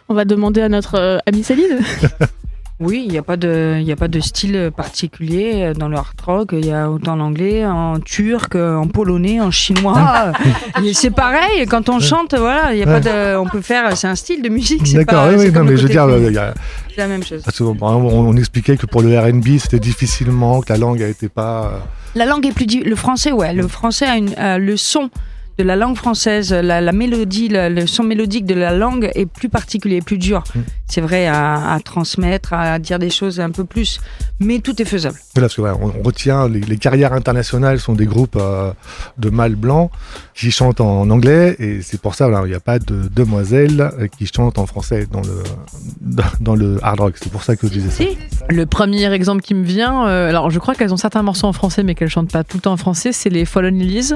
On 0.10 0.14
va 0.14 0.24
demander 0.24 0.62
à 0.62 0.70
notre 0.70 0.96
euh, 0.96 1.18
amie 1.26 1.44
Céline. 1.44 1.80
Oui, 2.80 3.04
il 3.08 3.12
n'y 3.12 3.18
a, 3.18 3.24
pas 3.24 3.38
de- 3.38 3.78
il 3.80 3.88
y 3.88 3.92
a 3.92 3.96
pas 3.96 4.08
de 4.08 4.20
style 4.20 4.70
particulier 4.76 5.74
dans 5.76 5.88
le 5.90 5.98
hard 5.98 6.22
rock. 6.24 6.50
Il 6.54 6.64
y 6.66 6.72
a 6.72 6.92
autant 6.92 7.14
en 7.14 7.22
anglais, 7.22 7.66
en 7.66 8.00
turc, 8.00 8.54
en 8.56 8.86
polonais, 8.88 9.42
en 9.42 9.50
chinois. 9.50 10.32
Et 10.86 10.94
c'est 10.94 11.10
pareil, 11.10 11.66
quand 11.68 11.90
on 11.90 12.00
chante, 12.00 12.36
voilà, 12.38 12.74
il 12.74 12.80
y 12.80 12.84
a 12.84 12.86
pas 12.86 13.00
de, 13.00 13.36
on 13.36 13.46
peut 13.48 13.62
faire, 13.62 13.98
c'est 13.98 14.06
un 14.08 14.14
style 14.14 14.44
de 14.44 14.50
musique. 14.50 14.84
D'accord, 14.94 15.26
oui, 15.30 15.36
oui, 15.40 15.52
non, 15.52 15.64
mais 15.64 15.76
je 15.76 15.84
veux 15.84 15.90
dire, 15.90 16.06
féminin. 16.08 16.28
il 16.28 16.34
y 16.34 16.38
a- 16.38 16.54
c'est 16.90 16.98
la 16.98 17.08
même 17.08 17.24
chose. 17.24 17.42
parce 17.44 17.58
que, 17.58 17.64
bon, 17.64 17.78
on, 17.82 18.28
on 18.30 18.38
expliquait 18.38 18.78
que 18.78 18.86
pour 18.86 19.02
le 19.02 19.18
RB, 19.20 19.58
c'était 19.60 19.80
difficilement, 19.80 20.62
que 20.62 20.72
la 20.72 20.78
langue 20.78 21.00
n'était 21.02 21.30
pas. 21.30 21.66
euh, 21.74 21.78
La 22.14 22.26
langue 22.26 22.46
est 22.46 22.52
plus. 22.52 22.68
Le 22.84 22.96
français, 22.96 23.32
ouais, 23.32 23.54
le 23.56 23.68
français 23.68 24.06
a, 24.06 24.18
une, 24.18 24.36
a 24.36 24.60
le 24.60 24.78
son 24.78 25.10
de 25.58 25.64
la 25.64 25.76
langue 25.76 25.96
française, 25.96 26.54
la, 26.54 26.82
la 26.82 26.92
mélodie, 26.92 27.48
le, 27.50 27.70
le 27.70 27.88
son 27.88 28.04
mélodique 28.04 28.46
de 28.46 28.54
la 28.54 28.76
langue 28.76 29.10
est 29.16 29.26
plus 29.26 29.50
particulier, 29.50 30.02
plus 30.02 30.18
dur. 30.18 30.44
Mm. 30.54 30.60
C'est 30.88 31.02
vrai 31.02 31.28
à, 31.28 31.74
à 31.74 31.80
transmettre, 31.80 32.54
à 32.54 32.80
dire 32.80 33.00
des 33.00 33.10
choses 33.10 33.40
un 33.40 33.52
peu 33.52 33.66
plus, 33.66 34.00
mais 34.40 34.60
tout 34.60 34.82
est 34.82 34.86
faisable. 34.86 35.18
Voilà, 35.34 35.48
parce 35.48 35.56
que 35.56 35.62
voilà, 35.62 35.78
on, 35.82 35.92
on 36.00 36.04
retient 36.04 36.48
les, 36.48 36.62
les 36.62 36.78
carrières 36.78 37.14
internationales 37.14 37.80
sont 37.80 37.94
des 37.94 38.06
groupes 38.06 38.38
euh, 38.40 38.72
de 39.18 39.30
mâles 39.30 39.56
blancs 39.56 39.92
qui 40.34 40.52
chantent 40.52 40.82
en 40.82 41.10
anglais 41.10 41.56
et 41.60 41.82
c'est 41.82 42.00
pour 42.00 42.16
ça 42.16 42.28
il 42.28 42.50
n'y 42.50 42.56
a 42.56 42.60
pas 42.60 42.78
de 42.80 43.10
demoiselles 43.14 43.82
euh, 43.82 44.08
qui 44.08 44.28
chantent 44.28 44.60
en 44.60 44.66
français 44.66 45.08
dans 45.12 45.22
le 45.22 45.44
dans, 46.02 46.24
dans 46.40 46.56
le 46.56 46.78
hard 46.84 47.00
rock. 47.00 47.16
C'est 47.20 47.32
pour 47.32 47.44
ça 47.44 47.56
que 47.56 47.68
je 47.68 47.74
disais 47.74 47.90
ça. 47.90 48.04
Si. 48.04 48.18
Le 48.50 48.66
premier 48.66 49.12
exemple 49.12 49.42
qui 49.42 49.54
me 49.54 49.64
vient, 49.64 50.08
euh, 50.08 50.30
alors 50.30 50.50
je 50.50 50.60
crois 50.60 50.76
qu'elles 50.76 50.94
ont 50.94 50.98
certains 50.98 51.24
morceaux 51.24 51.48
en 51.48 51.54
français, 51.54 51.84
mais 51.84 51.96
qu'elles 51.96 52.10
chantent 52.10 52.32
pas 52.32 52.44
tout 52.44 52.58
le 52.58 52.62
temps 52.62 52.74
en 52.74 52.78
français, 52.78 53.12
c'est 53.12 53.30
les 53.30 53.46
Fallen 53.46 53.78
Lilies, 53.78 54.14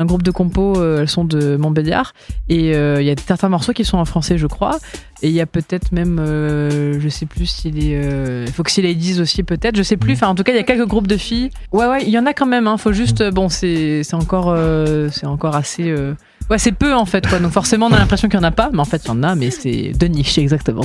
un 0.00 0.06
groupe 0.06 0.22
de 0.22 0.32
compos, 0.32 0.74
euh, 0.76 1.02
elles 1.02 1.08
sont 1.08 1.24
de 1.24 1.56
Montbéliard, 1.56 2.14
et 2.48 2.74
euh, 2.74 3.00
il 3.00 3.06
y 3.06 3.10
a 3.10 3.14
certains 3.16 3.48
morceaux 3.48 3.72
qui 3.72 3.84
sont 3.84 3.98
en 3.98 4.04
français, 4.04 4.38
je 4.38 4.48
crois, 4.48 4.78
et 5.22 5.28
il 5.28 5.34
y 5.34 5.40
a 5.40 5.46
peut-être 5.46 5.92
même, 5.92 6.18
euh, 6.18 6.98
je 6.98 7.08
sais 7.08 7.26
plus 7.26 7.46
si 7.46 7.70
les 7.70 7.94
euh, 7.94 8.46
Foxy 8.46 8.82
Ladies 8.82 9.20
aussi 9.20 9.44
peut-être, 9.44 9.76
je 9.76 9.84
sais 9.84 9.96
plus, 9.96 10.14
enfin 10.14 10.26
en 10.26 10.34
tout 10.34 10.42
cas 10.42 10.50
il 10.52 10.56
y 10.56 10.58
a 10.58 10.64
quelques 10.64 10.88
groupes 10.88 11.06
de 11.06 11.16
filles. 11.16 11.50
Ouais 11.72 11.86
ouais, 11.86 12.02
il 12.02 12.10
y 12.10 12.18
en 12.18 12.26
a 12.26 12.32
quand 12.32 12.46
même, 12.46 12.66
hein, 12.66 12.76
faut 12.76 12.92
juste, 12.92 13.20
euh, 13.20 13.30
bon 13.30 13.48
c'est 13.48 14.02
c'est 14.02 14.14
encore, 14.14 14.48
euh, 14.48 15.08
c'est 15.12 15.26
encore 15.26 15.54
assez... 15.54 15.94
Ouais, 16.50 16.58
c'est 16.58 16.72
peu 16.72 16.94
en 16.94 17.06
fait, 17.06 17.26
quoi. 17.26 17.38
Donc 17.38 17.52
forcément, 17.52 17.86
on 17.86 17.92
a 17.92 17.98
l'impression 17.98 18.28
qu'il 18.28 18.38
n'y 18.38 18.44
en 18.44 18.48
a 18.48 18.52
pas, 18.52 18.68
mais 18.72 18.80
en 18.80 18.84
fait, 18.84 19.02
il 19.04 19.08
y 19.08 19.10
en 19.10 19.22
a, 19.22 19.34
mais 19.34 19.50
c'est 19.50 19.92
de 19.92 20.06
niche, 20.06 20.36
exactement. 20.38 20.84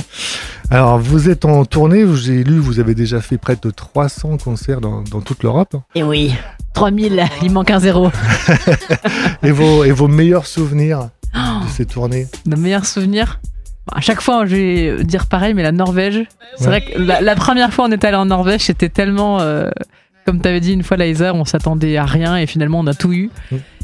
Alors 0.70 0.98
vous 0.98 1.28
êtes 1.28 1.44
en 1.44 1.64
tournée, 1.66 2.04
j'ai 2.16 2.42
lu, 2.44 2.58
vous 2.58 2.80
avez 2.80 2.94
déjà 2.94 3.20
fait 3.20 3.36
près 3.38 3.56
de 3.60 3.70
300 3.70 4.38
concerts 4.38 4.80
dans, 4.80 5.02
dans 5.02 5.20
toute 5.20 5.42
l'Europe. 5.42 5.76
Et 5.94 6.02
oui, 6.02 6.34
3000, 6.74 7.24
il 7.42 7.52
manque 7.52 7.70
un 7.70 7.80
zéro. 7.80 8.10
Et 9.42 9.50
vos, 9.50 9.84
et 9.84 9.90
vos 9.92 10.08
meilleurs 10.08 10.46
souvenirs 10.46 11.08
Oh. 11.32 11.64
de 11.64 11.68
ces 11.70 11.86
tournées? 11.86 12.26
De 12.44 12.56
meilleurs 12.56 12.86
souvenirs? 12.86 13.38
À 13.92 14.00
chaque 14.00 14.20
fois, 14.20 14.46
je 14.46 14.56
vais 14.56 15.04
dire 15.04 15.26
pareil, 15.26 15.54
mais 15.54 15.62
la 15.62 15.70
Norvège, 15.70 16.24
c'est 16.56 16.64
Ouais. 16.64 16.80
vrai 16.80 16.80
que 16.80 16.98
la, 16.98 17.20
la 17.20 17.36
première 17.36 17.72
fois 17.72 17.84
on 17.88 17.92
est 17.92 18.04
allé 18.04 18.16
en 18.16 18.24
Norvège, 18.26 18.62
c'était 18.62 18.88
tellement. 18.88 19.40
euh, 19.40 19.70
comme 20.26 20.40
tu 20.42 20.48
avais 20.48 20.58
dit 20.60 20.72
une 20.72 20.82
fois, 20.82 20.96
Liza, 20.96 21.32
on 21.32 21.44
s'attendait 21.44 21.96
à 21.96 22.04
rien 22.04 22.36
et 22.36 22.46
finalement 22.46 22.80
on 22.80 22.86
a 22.88 22.94
tout 22.94 23.12
eu. 23.12 23.30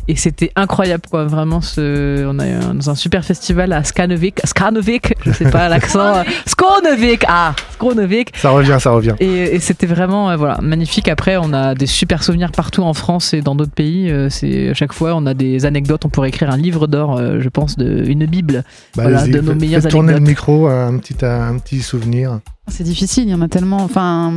Et 0.08 0.14
c'était 0.14 0.52
incroyable, 0.54 1.02
quoi. 1.10 1.24
Vraiment, 1.24 1.60
ce... 1.60 2.24
on 2.26 2.38
a 2.38 2.46
eu 2.46 2.52
un- 2.52 2.74
dans 2.74 2.90
un 2.90 2.94
super 2.94 3.24
festival 3.24 3.72
à 3.72 3.82
Skanevik. 3.82 4.40
Skanevik, 4.44 5.14
je 5.24 5.32
sais 5.32 5.50
pas 5.50 5.68
l'accent. 5.68 6.22
Skanevik 6.46 7.24
Ah 7.26 7.54
Skanevik 7.72 8.36
Ça 8.36 8.50
revient, 8.50 8.76
ça 8.78 8.90
revient. 8.90 9.14
Et, 9.18 9.56
et 9.56 9.58
c'était 9.58 9.86
vraiment 9.86 10.30
euh, 10.30 10.36
voilà, 10.36 10.58
magnifique. 10.62 11.08
Après, 11.08 11.36
on 11.36 11.52
a 11.52 11.74
des 11.74 11.86
super 11.86 12.22
souvenirs 12.22 12.52
partout 12.52 12.82
en 12.84 12.94
France 12.94 13.34
et 13.34 13.40
dans 13.42 13.56
d'autres 13.56 13.72
pays. 13.72 14.08
Euh, 14.10 14.28
C'est 14.30 14.70
à 14.70 14.74
chaque 14.74 14.92
fois, 14.92 15.14
on 15.16 15.26
a 15.26 15.34
des 15.34 15.66
anecdotes. 15.66 16.04
On 16.04 16.08
pourrait 16.08 16.28
écrire 16.28 16.50
un 16.50 16.56
livre 16.56 16.86
d'or, 16.86 17.16
euh, 17.18 17.40
je 17.40 17.48
pense, 17.48 17.76
de, 17.76 18.04
une 18.06 18.26
bible. 18.26 18.62
Bah, 18.96 19.02
Voilà, 19.04 19.26
de 19.26 19.40
nos 19.40 19.50
faites- 19.52 19.60
meilleures 19.60 19.82
faites 19.82 19.90
tourner 19.90 20.12
le 20.12 20.16
anecdotes. 20.18 20.28
micro, 20.28 20.66
un 20.68 20.98
petit, 20.98 21.16
un 21.24 21.58
petit 21.58 21.82
souvenir. 21.82 22.38
C'est 22.68 22.84
difficile, 22.84 23.24
il 23.24 23.30
y 23.30 23.34
en 23.34 23.42
a 23.42 23.48
tellement. 23.48 23.78
Enfin, 23.82 24.32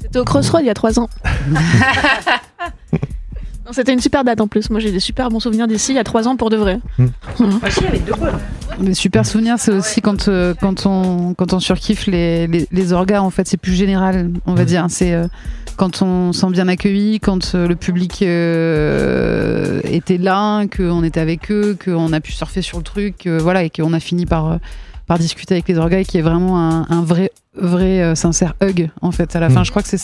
C'était 0.00 0.18
au 0.20 0.24
Crossroad 0.24 0.62
il 0.62 0.68
y 0.68 0.70
a 0.70 0.74
trois 0.74 0.98
ans. 0.98 1.08
C'était 3.72 3.92
une 3.92 4.00
super 4.00 4.24
date 4.24 4.40
en 4.40 4.46
plus. 4.48 4.70
Moi 4.70 4.80
j'ai 4.80 4.92
des 4.92 5.00
super 5.00 5.28
bons 5.28 5.40
souvenirs 5.40 5.66
d'ici 5.66 5.92
il 5.92 5.96
y 5.96 5.98
a 5.98 6.04
trois 6.04 6.28
ans 6.28 6.36
pour 6.36 6.50
de 6.50 6.56
vrai. 6.56 6.78
les 8.80 8.94
super 8.94 9.24
souvenirs, 9.26 9.56
c'est 9.58 9.72
aussi 9.72 10.00
quand, 10.00 10.28
euh, 10.28 10.54
quand, 10.60 10.86
on, 10.86 11.34
quand 11.34 11.52
on 11.52 11.60
surkiffe 11.60 12.06
les, 12.06 12.46
les, 12.46 12.68
les 12.70 12.92
orgas, 12.92 13.20
en 13.22 13.30
fait, 13.30 13.46
c'est 13.48 13.56
plus 13.56 13.72
général, 13.74 14.30
on 14.46 14.54
va 14.54 14.62
Mhm. 14.62 14.66
dire. 14.68 14.86
C'est 14.88 15.12
euh, 15.14 15.26
quand 15.76 16.02
on 16.02 16.32
se 16.32 16.40
sent 16.40 16.50
bien 16.50 16.68
accueilli, 16.68 17.20
quand 17.20 17.54
euh, 17.54 17.66
le 17.68 17.76
public 17.76 18.22
euh, 18.22 19.80
était 19.84 20.18
là, 20.18 20.64
qu'on 20.66 21.02
était 21.04 21.20
avec 21.20 21.50
eux, 21.50 21.76
qu'on 21.82 22.12
a 22.12 22.20
pu 22.20 22.32
surfer 22.32 22.62
sur 22.62 22.78
le 22.78 22.84
truc, 22.84 23.26
euh, 23.26 23.38
voilà, 23.40 23.62
et 23.64 23.70
qu'on 23.70 23.92
a 23.92 24.00
fini 24.00 24.26
par, 24.26 24.58
par 25.06 25.18
discuter 25.18 25.54
avec 25.54 25.68
les 25.68 25.78
et 26.00 26.04
qui 26.04 26.18
est 26.18 26.22
vraiment 26.22 26.58
un, 26.60 26.86
un 26.88 27.02
vrai, 27.02 27.30
vrai 27.54 28.02
euh, 28.02 28.14
sincère 28.14 28.54
hug, 28.62 28.90
en 29.02 29.12
fait, 29.12 29.36
à 29.36 29.40
la 29.40 29.48
fin. 29.50 29.60
Mhm. 29.60 29.64
Je 29.66 29.70
crois 29.70 29.82
que 29.82 29.88
c'est- 29.88 29.98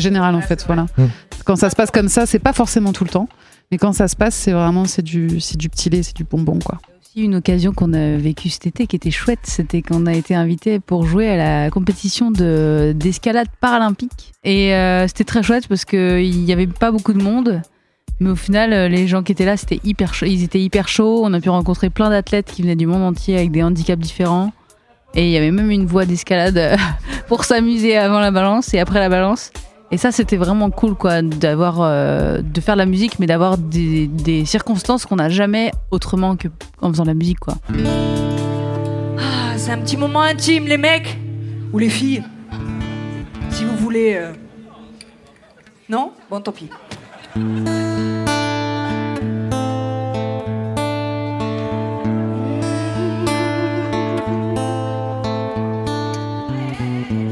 général, 0.00 0.34
en 0.34 0.40
fait, 0.40 0.64
voilà. 0.66 0.86
Mhm. 0.98 1.08
Quand 1.44 1.56
ça 1.56 1.70
se 1.70 1.76
passe 1.76 1.90
comme 1.90 2.08
ça, 2.08 2.26
c'est 2.26 2.38
pas 2.38 2.52
forcément 2.52 2.92
tout 2.92 3.04
le 3.04 3.10
temps. 3.10 3.28
Mais 3.70 3.78
quand 3.78 3.92
ça 3.92 4.08
se 4.08 4.16
passe, 4.16 4.34
c'est 4.34 4.52
vraiment 4.52 4.84
c'est 4.84 5.02
du, 5.02 5.40
c'est 5.40 5.56
du 5.56 5.68
petit 5.68 5.90
lait, 5.90 6.02
c'est 6.02 6.16
du 6.16 6.24
bonbon, 6.24 6.58
quoi. 6.64 6.78
aussi 7.00 7.24
une 7.24 7.36
occasion 7.36 7.72
qu'on 7.72 7.92
a 7.92 8.16
vécue 8.16 8.48
cet 8.48 8.66
été 8.66 8.86
qui 8.86 8.96
était 8.96 9.10
chouette, 9.10 9.40
c'était 9.44 9.82
qu'on 9.82 10.06
a 10.06 10.14
été 10.14 10.34
invité 10.34 10.78
pour 10.78 11.04
jouer 11.04 11.28
à 11.28 11.36
la 11.36 11.70
compétition 11.70 12.30
de 12.30 12.94
d'escalade 12.96 13.48
paralympique. 13.60 14.32
Et 14.44 14.74
euh, 14.74 15.08
c'était 15.08 15.24
très 15.24 15.42
chouette 15.42 15.66
parce 15.68 15.84
qu'il 15.84 16.44
n'y 16.44 16.52
avait 16.52 16.66
pas 16.66 16.90
beaucoup 16.92 17.12
de 17.12 17.22
monde. 17.22 17.62
Mais 18.18 18.30
au 18.30 18.36
final, 18.36 18.72
euh, 18.72 18.88
les 18.88 19.06
gens 19.06 19.22
qui 19.22 19.32
étaient 19.32 19.44
là, 19.44 19.56
c'était 19.56 19.80
hyper 19.84 20.14
chaud. 20.14 20.26
Ils 20.26 20.42
étaient 20.42 20.60
hyper 20.60 20.88
chauds. 20.88 21.22
On 21.24 21.32
a 21.34 21.40
pu 21.40 21.50
rencontrer 21.50 21.90
plein 21.90 22.08
d'athlètes 22.08 22.50
qui 22.50 22.62
venaient 22.62 22.76
du 22.76 22.86
monde 22.86 23.02
entier 23.02 23.36
avec 23.36 23.50
des 23.50 23.62
handicaps 23.62 24.00
différents. 24.00 24.52
Et 25.14 25.26
il 25.26 25.30
y 25.30 25.36
avait 25.36 25.50
même 25.50 25.70
une 25.70 25.86
voie 25.86 26.06
d'escalade 26.06 26.56
euh, 26.56 26.76
pour 27.28 27.44
s'amuser 27.44 27.96
avant 27.96 28.20
la 28.20 28.30
balance 28.30 28.72
et 28.74 28.78
après 28.78 29.00
la 29.00 29.08
balance. 29.08 29.50
Et 29.92 29.98
ça, 29.98 30.10
c'était 30.10 30.36
vraiment 30.36 30.70
cool, 30.70 30.96
quoi, 30.96 31.22
d'avoir, 31.22 31.80
euh, 31.80 32.42
de 32.42 32.60
faire 32.60 32.74
la 32.74 32.86
musique, 32.86 33.18
mais 33.20 33.26
d'avoir 33.26 33.56
des, 33.56 34.44
circonstances 34.44 35.06
qu'on 35.06 35.16
n'a 35.16 35.28
jamais 35.28 35.70
autrement 35.92 36.36
que 36.36 36.48
en 36.80 36.90
faisant 36.90 37.04
la 37.04 37.14
musique, 37.14 37.38
quoi. 37.38 37.54
Ah, 39.18 39.56
c'est 39.56 39.70
un 39.70 39.78
petit 39.78 39.96
moment 39.96 40.22
intime, 40.22 40.66
les 40.66 40.76
mecs 40.76 41.16
ou 41.72 41.78
les 41.78 41.88
filles. 41.88 42.24
Si 43.50 43.64
vous 43.64 43.76
voulez. 43.76 44.16
euh. 44.16 44.32
Non? 45.88 46.10
Bon, 46.30 46.40
tant 46.40 46.50
pis. 46.50 46.68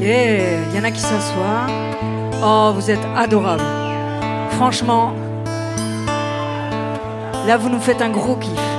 Yeah, 0.00 0.72
y 0.72 0.78
en 0.78 0.84
a 0.84 0.90
qui 0.90 1.00
s'assoient. 1.00 1.93
Oh, 2.46 2.72
vous 2.74 2.90
êtes 2.90 3.00
adorables. 3.16 3.62
Franchement, 4.50 5.14
là, 7.46 7.56
vous 7.56 7.70
nous 7.70 7.80
faites 7.80 8.02
un 8.02 8.10
gros 8.10 8.36
kiff. 8.36 8.73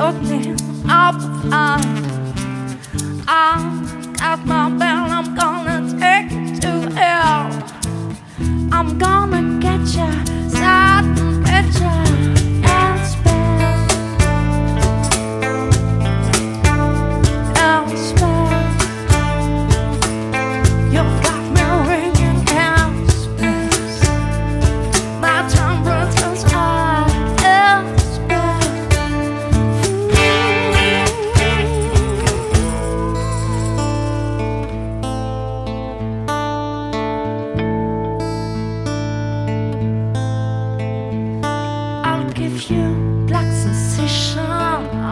Opening 0.00 0.56
fight. 0.88 1.82
I 3.28 4.14
got 4.18 4.46
my 4.46 4.68
bell, 4.70 5.06
I'm 5.10 5.34
gonna 5.34 5.90
take 5.98 6.32
it 6.32 6.60
to 6.62 6.90
hell. 6.94 7.50
I'm 8.72 8.98
gonna 8.98 9.60
get 9.60 9.80
ya, 9.94 10.08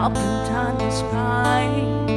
oftentimes 0.01 1.03
mine. 1.13 2.09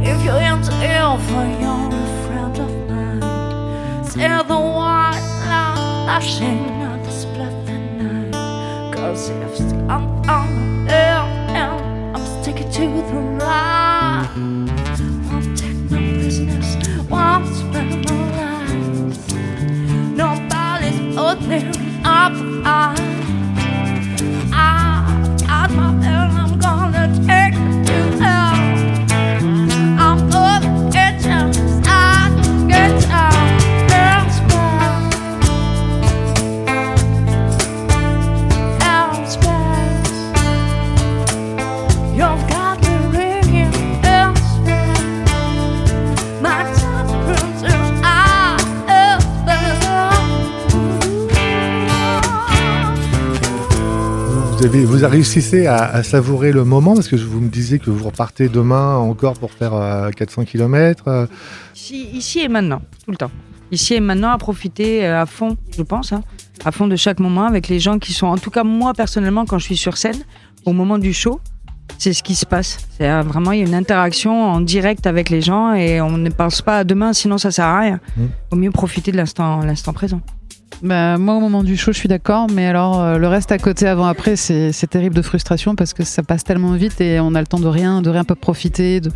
If 0.00 0.24
you 0.24 0.30
ain't 0.30 0.68
ever 0.70 1.44
you're 1.62 1.90
a 1.90 2.24
friend 2.24 2.56
of 2.60 2.70
mine, 2.88 4.04
say 4.04 4.28
the 4.28 4.60
white 4.78 5.26
line, 5.46 6.06
lashing 6.06 6.64
at 6.86 7.02
the 7.04 7.10
split 7.10 7.66
the 7.66 7.76
night. 7.98 8.94
Cause 8.94 9.30
if 9.30 9.60
I'm 9.90 10.06
on 10.30 10.84
the 10.84 10.92
air 10.92 11.22
and 11.58 12.16
I'm 12.16 12.42
sticking 12.42 12.70
to 12.70 12.86
the 13.10 13.20
right. 13.42 14.30
won't 15.26 15.58
take 15.58 15.76
no 15.90 15.98
business, 15.98 16.68
won't 17.10 17.48
spend 17.52 18.08
my 18.08 18.14
life. 18.38 19.32
Nobody's 20.22 21.16
opening 21.16 22.04
up. 22.04 22.32
I 22.64 23.19
vous 54.78 55.06
réussissez 55.06 55.66
à, 55.66 56.02
savourer 56.02 56.52
le 56.52 56.64
moment 56.64 56.94
parce 56.94 57.08
que 57.08 57.16
vous 57.16 57.40
me 57.40 57.48
disiez 57.48 57.78
que 57.78 57.90
vous 57.90 58.04
repartez 58.04 58.48
demain 58.48 58.96
encore 58.96 59.34
pour 59.34 59.50
faire 59.50 59.74
euh, 59.74 60.10
400 60.10 60.44
km. 60.44 61.28
Ici, 61.74 62.08
ici 62.12 62.40
et 62.40 62.48
maintenant, 62.48 62.80
tout 63.04 63.10
le 63.10 63.16
temps. 63.16 63.30
Ici 63.72 63.94
et 63.94 64.00
maintenant, 64.00 64.30
à 64.30 64.38
profiter 64.38 65.04
euh, 65.04 65.22
à 65.22 65.26
fond, 65.26 65.56
je 65.76 65.82
pense, 65.82 66.12
hein, 66.12 66.22
à 66.64 66.70
fond 66.70 66.86
de 66.86 66.96
chaque 66.96 67.18
moment 67.18 67.46
avec 67.46 67.68
les 67.68 67.80
gens 67.80 67.98
qui 67.98 68.12
sont, 68.12 68.26
en 68.26 68.38
tout 68.38 68.50
cas 68.50 68.62
moi 68.62 68.94
personnellement, 68.94 69.44
quand 69.44 69.58
je 69.58 69.64
suis 69.64 69.76
sur 69.76 69.96
scène, 69.96 70.18
au 70.64 70.72
moment 70.72 70.98
du 70.98 71.12
show, 71.12 71.40
c'est 71.98 72.12
ce 72.12 72.22
qui 72.22 72.34
se 72.34 72.46
passe. 72.46 72.78
C'est 72.98 73.08
vraiment, 73.22 73.52
il 73.52 73.60
y 73.60 73.62
a 73.62 73.66
une 73.66 73.74
interaction 73.74 74.44
en 74.44 74.60
direct 74.60 75.06
avec 75.06 75.30
les 75.30 75.40
gens 75.40 75.72
et 75.74 76.00
on 76.00 76.12
ne 76.12 76.30
pense 76.30 76.62
pas 76.62 76.78
à 76.78 76.84
demain, 76.84 77.12
sinon 77.12 77.38
ça 77.38 77.50
sert 77.50 77.66
à 77.66 77.80
rien. 77.80 78.00
Mm. 78.16 78.24
Au 78.52 78.56
mieux 78.56 78.70
profiter 78.70 79.12
de 79.12 79.16
l'instant, 79.16 79.60
l'instant 79.60 79.92
présent. 79.92 80.20
Bah, 80.82 81.18
moi, 81.18 81.34
au 81.34 81.40
moment 81.40 81.62
du 81.62 81.76
show, 81.76 81.92
je 81.92 81.98
suis 81.98 82.08
d'accord, 82.08 82.46
mais 82.52 82.66
alors 82.66 83.00
euh, 83.00 83.18
le 83.18 83.28
reste 83.28 83.52
à 83.52 83.58
côté, 83.58 83.86
avant, 83.86 84.06
après, 84.06 84.36
c'est 84.36 84.72
c'est 84.72 84.86
terrible 84.86 85.14
de 85.14 85.20
frustration 85.22 85.74
parce 85.74 85.92
que 85.92 86.04
ça 86.04 86.22
passe 86.22 86.42
tellement 86.42 86.72
vite 86.72 87.00
et 87.00 87.20
on 87.20 87.34
a 87.34 87.40
le 87.40 87.46
temps 87.46 87.58
de 87.58 87.66
rien, 87.66 88.00
de 88.00 88.08
rien 88.08 88.24
pas 88.24 88.34
profiter. 88.34 89.00
De... 89.00 89.10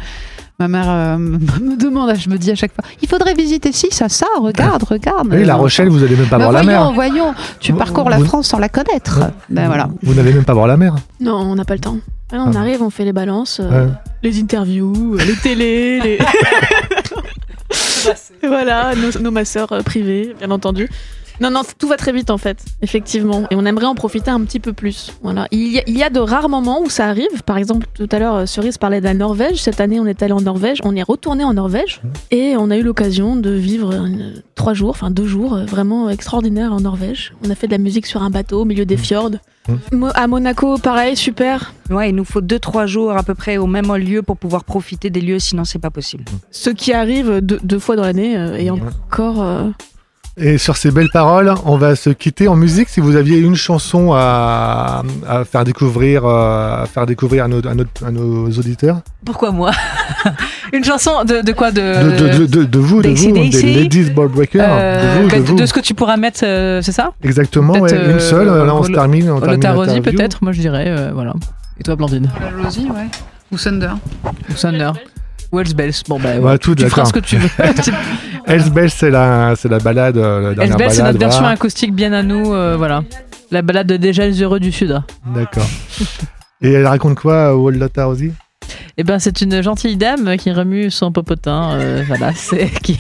Ma 0.59 0.69
mère 0.69 0.91
euh, 0.91 1.17
me 1.19 1.77
demande, 1.77 2.15
je 2.19 2.29
me 2.29 2.37
dis 2.37 2.51
à 2.51 2.55
chaque 2.55 2.75
fois, 2.75 2.85
il 3.01 3.09
faudrait 3.09 3.35
visiter 3.35 3.73
ci, 3.73 3.89
ça, 3.91 4.11
ça, 4.11 4.27
regarde, 4.39 4.83
regarde. 4.89 5.29
Oui, 5.31 5.45
La 5.45 5.55
Rochelle, 5.55 5.89
vous 5.89 6.03
allez 6.03 6.17
même 6.17 6.27
pas 6.27 6.37
bah, 6.37 6.51
voir 6.51 6.53
la 6.53 6.63
mer. 6.65 6.93
voyons, 6.93 7.35
tu 7.61 7.73
Vous- 7.73 7.79
parcours 7.79 8.11
la 8.11 8.19
France 8.19 8.49
sans 8.49 8.59
la 8.59 8.69
connaître. 8.69 9.21
Ben 9.49 9.67
voilà. 9.67 9.89
Vous 10.03 10.13
n'allez 10.15 10.35
même 10.35 10.45
pas 10.45 10.55
voir 10.55 10.67
la 10.67 10.77
mer. 10.77 10.97
Non, 11.21 11.37
on 11.37 11.55
n'a 11.55 11.65
pas 11.65 11.75
le 11.75 11.81
temps. 11.81 11.97
Ah 12.37 12.45
on 12.47 12.53
Ah. 12.55 12.61
arrive, 12.61 12.83
on 12.83 12.91
fait 12.91 13.05
les 13.05 13.13
balances, 13.13 13.61
euh, 13.61 13.87
Ouais. 13.87 13.93
les 14.23 14.41
interviews, 14.41 15.15
euh, 15.15 15.25
les 15.25 15.37
télés, 15.37 16.01
les... 16.01 16.19
Voilà, 18.43 18.95
nos, 18.95 19.21
nos 19.21 19.31
masseurs 19.31 19.73
euh, 19.73 19.83
privés, 19.83 20.35
bien 20.39 20.51
entendu. 20.51 20.89
Non, 21.41 21.51
non, 21.51 21.63
tout 21.79 21.89
va 21.89 21.97
très 21.97 22.13
vite 22.13 22.31
en 22.31 22.39
fait, 22.39 22.65
effectivement. 22.83 23.43
Et 23.51 23.57
on 23.57 23.65
aimerait 23.65 23.87
en 23.87 23.95
profiter 23.95 24.31
un 24.31 24.41
petit 24.45 24.61
peu 24.61 24.73
plus. 24.73 25.13
Voilà. 25.23 25.49
Il 25.51 25.73
y, 25.73 25.79
a, 25.79 25.83
il 25.87 25.97
y 25.99 26.03
a 26.03 26.11
de 26.11 26.21
rares 26.21 26.49
moments 26.49 26.81
où 26.83 26.89
ça 26.89 27.07
arrive. 27.07 27.43
Par 27.45 27.59
exemple, 27.59 27.87
tout 27.95 28.09
à 28.13 28.19
l'heure, 28.19 28.35
euh, 28.35 28.47
Cerise 28.47 28.79
parlait 28.79 29.01
de 29.01 29.05
la 29.05 29.15
Norvège. 29.15 29.61
Cette 29.61 29.81
année, 29.81 29.99
on 30.01 30.07
est 30.07 30.23
allé 30.23 30.33
en 30.33 30.41
Norvège. 30.41 30.79
On 30.85 30.95
est 30.95 31.03
retourné 31.03 31.43
en 31.45 31.55
Norvège. 31.55 32.01
Et 32.31 32.55
on 32.57 32.71
a 32.71 32.77
eu 32.77 32.83
l'occasion 32.83 33.37
de 33.37 33.51
vivre 33.51 33.93
euh, 33.95 34.35
trois 34.55 34.75
jours, 34.75 34.91
enfin 34.91 35.11
deux 35.11 35.27
jours, 35.27 35.55
euh, 35.55 35.65
vraiment 35.65 36.09
extraordinaires 36.11 36.73
en 36.73 36.81
Norvège. 36.81 37.33
On 37.45 37.51
a 37.51 37.55
fait 37.55 37.67
de 37.67 37.73
la 37.73 37.79
musique 37.79 38.07
sur 38.07 38.23
un 38.23 38.31
bateau 38.31 38.63
au 38.63 38.65
milieu 38.65 38.85
des 38.87 38.97
fjords. 38.97 39.31
Mo- 39.93 40.09
À 40.15 40.27
Monaco, 40.27 40.79
pareil, 40.79 41.17
super. 41.17 41.73
Ouais, 41.91 42.11
il 42.11 42.15
nous 42.15 42.25
faut 42.25 42.43
2-3 42.43 42.87
jours 42.87 43.13
à 43.13 43.23
peu 43.23 43.35
près 43.35 43.57
au 43.57 43.67
même 43.67 43.93
lieu 43.97 44.23
pour 44.23 44.37
pouvoir 44.37 44.63
profiter 44.65 45.11
des 45.11 45.21
lieux, 45.21 45.39
sinon 45.39 45.65
c'est 45.65 45.79
pas 45.79 45.91
possible. 45.91 46.25
Ce 46.51 46.71
qui 46.71 46.93
arrive 46.93 47.41
deux, 47.41 47.59
deux 47.63 47.79
fois 47.79 47.97
dans 47.97 48.03
l'année 48.03 48.37
euh, 48.37 48.57
et 48.57 48.71
encore. 48.71 49.43
euh, 49.43 49.65
Et 50.37 50.59
sur 50.59 50.77
ces 50.77 50.91
belles 50.91 51.11
paroles, 51.13 51.55
on 51.65 51.77
va 51.77 51.95
se 51.95 52.11
quitter 52.11 52.49
en 52.49 52.57
musique. 52.57 52.89
Si 52.89 52.99
vous 53.01 53.15
aviez 53.15 53.39
une 53.39 53.55
chanson 53.55 54.13
à, 54.15 55.03
à 55.29 55.45
faire 55.45 55.65
découvrir, 55.65 56.25
euh, 56.27 56.83
à 56.83 56.87
faire 56.87 57.07
découvrir 57.07 57.45
à 57.45 57.49
nos, 57.49 57.65
à 57.65 57.73
notre- 57.75 58.05
à 58.05 58.11
nos 58.11 58.47
auditeurs, 58.51 58.99
Pourquoi 59.25 59.53
moi 59.53 59.71
Une 60.73 60.83
chanson 60.83 61.23
de, 61.25 61.41
de 61.43 61.53
quoi 61.53 61.71
de, 61.71 61.81
de, 61.81 62.11
de, 62.11 62.39
de, 62.39 62.47
de- 62.47 62.65
de 62.65 62.79
vous, 62.81 63.01
de 63.01 63.11
vous, 63.11 63.31
des 63.33 63.75
Ladies 63.75 64.11
Ball 64.11 64.27
Breaker, 64.27 64.59
Euh, 64.61 65.19
de 65.19 65.23
vous, 65.23 65.29
de 65.29 65.37
de, 65.37 65.61
vous. 65.61 65.67
ce 65.69 65.73
que 65.73 65.79
tu 65.81 65.95
pourras 65.95 66.17
mettre, 66.17 66.41
euh, 66.43 66.83
c'est 66.83 66.91
ça 66.91 67.13
Exactement, 67.23 67.75
ouais, 67.75 67.93
une 67.93 67.97
euh, 68.17 68.19
seule. 68.19 68.49
Là, 68.49 68.75
on 68.75 68.83
se 68.83 68.91
termine. 68.91 69.31
On 69.31 69.35
Rosie 69.39 69.51
l'interview. 69.53 70.03
peut-être, 70.03 70.43
moi 70.43 70.51
je 70.51 70.61
dirais, 70.61 70.87
euh, 70.89 71.11
voilà. 71.15 71.35
Et 71.79 71.85
toi 71.85 71.95
Blandine 71.95 72.29
La 72.41 72.69
ouais. 72.69 73.07
Ou 73.53 73.57
Thunder. 73.57 73.91
Ou 74.51 74.55
Thunder 74.55 74.91
Bells, 75.75 75.93
bon 76.09 76.19
bah 76.19 76.37
Ouais, 76.39 76.59
tout, 76.59 76.75
tu 76.75 76.89
feras 76.89 77.05
ce 77.05 77.13
que 77.13 77.21
tu 77.21 77.37
veux. 77.37 77.49
Hells 78.47 78.71
Bells, 78.71 78.91
c'est 78.91 79.11
la, 79.11 79.55
c'est 79.57 79.69
la 79.69 79.79
balade, 79.79 80.17
euh, 80.17 80.55
la 80.55 80.67
c'est 80.91 81.03
notre 81.03 81.19
version 81.19 81.41
voilà. 81.41 81.55
acoustique 81.55 81.95
bien 81.95 82.13
à 82.13 82.23
nous, 82.23 82.53
euh, 82.53 82.77
voilà. 82.77 83.03
La 83.51 83.63
balade 83.63 83.87
de 83.87 83.97
Déjà 83.97 84.27
les 84.27 84.43
heureux 84.43 84.61
du 84.61 84.73
Sud. 84.73 85.01
D'accord. 85.35 85.67
Et 86.61 86.73
elle 86.73 86.87
raconte 86.87 87.19
quoi, 87.19 87.57
Wallata 87.57 88.05
Rosie? 88.07 88.33
Eh 88.97 89.03
ben, 89.05 89.19
c'est 89.19 89.41
une 89.41 89.63
gentille 89.63 89.97
dame 89.97 90.37
qui 90.37 90.53
remue 90.53 90.91
son 90.91 91.11
popotin, 91.13 91.73
euh, 91.75 92.03
voilà, 92.07 92.33
c'est 92.37 92.69
qui, 92.83 92.99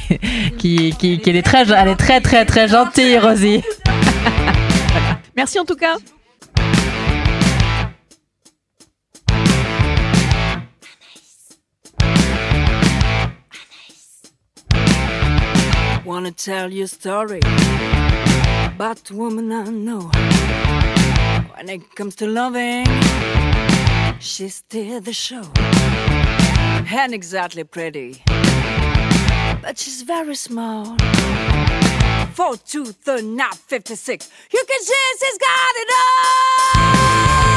qui, 0.58 0.94
qui, 0.98 1.18
qui- 1.18 1.30
elle 1.30 1.36
est 1.36 1.42
très, 1.42 1.64
elle 1.70 1.88
est 1.88 1.96
très, 1.96 2.20
très, 2.20 2.44
très 2.44 2.68
gentille, 2.68 3.18
Rosie. 3.18 3.62
Merci 5.36 5.58
en 5.58 5.64
tout 5.64 5.76
cas. 5.76 5.94
Wanna 16.04 16.32
tell 16.32 16.70
you 16.70 16.84
a 16.84 16.86
story 16.86 17.38
about 17.38 19.02
the 19.04 19.14
woman 19.14 19.50
I 19.50 19.64
know. 19.70 20.10
When 21.54 21.70
it 21.70 21.94
comes 21.94 22.14
to 22.16 22.26
loving, 22.26 22.84
she's 24.20 24.56
still 24.56 25.00
the 25.00 25.14
show. 25.14 25.44
Ain't 26.92 27.14
exactly 27.14 27.64
pretty, 27.64 28.22
but 29.62 29.78
she's 29.78 30.02
very 30.02 30.34
smart. 30.34 31.00
Four, 32.34 32.56
two, 32.58 32.84
third, 32.84 33.24
not 33.24 33.54
56. 33.54 34.30
You 34.52 34.62
can 34.68 34.80
see 34.82 35.04
she's 35.18 35.38
got 35.38 35.74
it 35.76 35.88
all. 35.98 37.53